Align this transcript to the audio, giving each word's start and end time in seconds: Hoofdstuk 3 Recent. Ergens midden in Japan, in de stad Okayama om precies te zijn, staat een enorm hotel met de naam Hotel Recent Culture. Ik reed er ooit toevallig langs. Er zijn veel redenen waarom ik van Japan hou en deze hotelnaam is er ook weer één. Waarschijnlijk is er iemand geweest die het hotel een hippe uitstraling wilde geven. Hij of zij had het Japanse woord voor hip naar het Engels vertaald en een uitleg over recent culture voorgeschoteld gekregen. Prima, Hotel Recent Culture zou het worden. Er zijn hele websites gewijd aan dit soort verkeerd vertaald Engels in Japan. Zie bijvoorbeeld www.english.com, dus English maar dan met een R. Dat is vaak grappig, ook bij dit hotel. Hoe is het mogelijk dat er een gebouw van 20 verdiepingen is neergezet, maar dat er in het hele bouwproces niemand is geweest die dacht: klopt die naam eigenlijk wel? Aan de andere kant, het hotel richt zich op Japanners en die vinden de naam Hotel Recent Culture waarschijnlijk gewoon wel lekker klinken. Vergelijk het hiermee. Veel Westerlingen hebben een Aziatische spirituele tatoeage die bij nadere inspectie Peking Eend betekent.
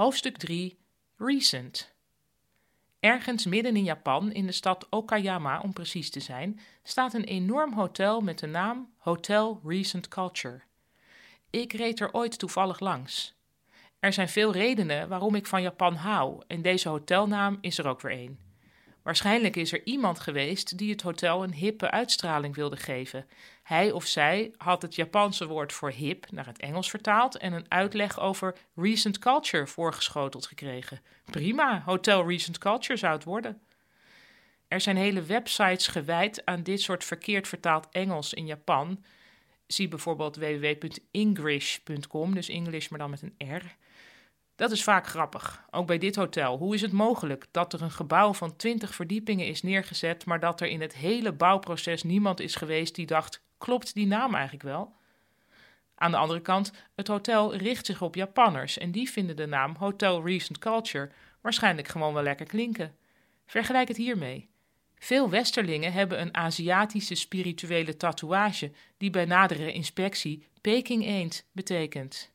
Hoofdstuk 0.00 0.36
3 0.36 0.78
Recent. 1.16 1.94
Ergens 3.00 3.46
midden 3.46 3.76
in 3.76 3.84
Japan, 3.84 4.32
in 4.32 4.46
de 4.46 4.52
stad 4.52 4.86
Okayama 4.90 5.60
om 5.60 5.72
precies 5.72 6.10
te 6.10 6.20
zijn, 6.20 6.60
staat 6.82 7.14
een 7.14 7.24
enorm 7.24 7.72
hotel 7.72 8.20
met 8.20 8.38
de 8.38 8.46
naam 8.46 8.92
Hotel 8.98 9.60
Recent 9.64 10.08
Culture. 10.08 10.60
Ik 11.50 11.72
reed 11.72 12.00
er 12.00 12.12
ooit 12.12 12.38
toevallig 12.38 12.80
langs. 12.80 13.34
Er 13.98 14.12
zijn 14.12 14.28
veel 14.28 14.52
redenen 14.52 15.08
waarom 15.08 15.34
ik 15.34 15.46
van 15.46 15.62
Japan 15.62 15.94
hou 15.94 16.42
en 16.46 16.62
deze 16.62 16.88
hotelnaam 16.88 17.58
is 17.60 17.78
er 17.78 17.86
ook 17.86 18.00
weer 18.00 18.12
één. 18.12 18.49
Waarschijnlijk 19.02 19.56
is 19.56 19.72
er 19.72 19.84
iemand 19.84 20.20
geweest 20.20 20.78
die 20.78 20.90
het 20.90 21.02
hotel 21.02 21.42
een 21.42 21.54
hippe 21.54 21.90
uitstraling 21.90 22.54
wilde 22.54 22.76
geven. 22.76 23.26
Hij 23.62 23.90
of 23.90 24.06
zij 24.06 24.54
had 24.56 24.82
het 24.82 24.94
Japanse 24.94 25.46
woord 25.46 25.72
voor 25.72 25.90
hip 25.90 26.30
naar 26.30 26.46
het 26.46 26.58
Engels 26.58 26.90
vertaald 26.90 27.36
en 27.36 27.52
een 27.52 27.66
uitleg 27.70 28.20
over 28.20 28.56
recent 28.74 29.18
culture 29.18 29.66
voorgeschoteld 29.66 30.46
gekregen. 30.46 31.00
Prima, 31.24 31.82
Hotel 31.84 32.28
Recent 32.28 32.58
Culture 32.58 32.98
zou 32.98 33.12
het 33.12 33.24
worden. 33.24 33.60
Er 34.68 34.80
zijn 34.80 34.96
hele 34.96 35.22
websites 35.22 35.86
gewijd 35.86 36.44
aan 36.44 36.62
dit 36.62 36.80
soort 36.80 37.04
verkeerd 37.04 37.48
vertaald 37.48 37.88
Engels 37.90 38.34
in 38.34 38.46
Japan. 38.46 39.04
Zie 39.66 39.88
bijvoorbeeld 39.88 40.36
www.english.com, 40.36 42.34
dus 42.34 42.48
English 42.48 42.88
maar 42.88 42.98
dan 42.98 43.10
met 43.10 43.22
een 43.22 43.34
R. 43.56 43.76
Dat 44.60 44.70
is 44.70 44.82
vaak 44.82 45.06
grappig, 45.06 45.64
ook 45.70 45.86
bij 45.86 45.98
dit 45.98 46.16
hotel. 46.16 46.58
Hoe 46.58 46.74
is 46.74 46.80
het 46.80 46.92
mogelijk 46.92 47.46
dat 47.50 47.72
er 47.72 47.82
een 47.82 47.90
gebouw 47.90 48.32
van 48.32 48.56
20 48.56 48.94
verdiepingen 48.94 49.46
is 49.46 49.62
neergezet, 49.62 50.24
maar 50.24 50.40
dat 50.40 50.60
er 50.60 50.66
in 50.66 50.80
het 50.80 50.94
hele 50.94 51.32
bouwproces 51.32 52.02
niemand 52.02 52.40
is 52.40 52.54
geweest 52.54 52.94
die 52.94 53.06
dacht: 53.06 53.42
klopt 53.58 53.94
die 53.94 54.06
naam 54.06 54.34
eigenlijk 54.34 54.64
wel? 54.64 54.92
Aan 55.94 56.10
de 56.10 56.16
andere 56.16 56.40
kant, 56.40 56.72
het 56.94 57.08
hotel 57.08 57.54
richt 57.54 57.86
zich 57.86 58.02
op 58.02 58.14
Japanners 58.14 58.78
en 58.78 58.90
die 58.90 59.10
vinden 59.10 59.36
de 59.36 59.46
naam 59.46 59.74
Hotel 59.78 60.24
Recent 60.24 60.58
Culture 60.58 61.10
waarschijnlijk 61.40 61.88
gewoon 61.88 62.14
wel 62.14 62.22
lekker 62.22 62.46
klinken. 62.46 62.96
Vergelijk 63.46 63.88
het 63.88 63.96
hiermee. 63.96 64.48
Veel 64.98 65.30
Westerlingen 65.30 65.92
hebben 65.92 66.20
een 66.20 66.36
Aziatische 66.36 67.14
spirituele 67.14 67.96
tatoeage 67.96 68.72
die 68.96 69.10
bij 69.10 69.24
nadere 69.24 69.72
inspectie 69.72 70.46
Peking 70.60 71.04
Eend 71.04 71.46
betekent. 71.52 72.32